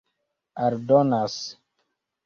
[0.63, 1.35] aldonas